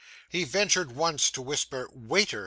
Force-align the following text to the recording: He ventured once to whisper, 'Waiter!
He 0.29 0.45
ventured 0.45 0.93
once 0.93 1.29
to 1.29 1.43
whisper, 1.43 1.87
'Waiter! 1.93 2.39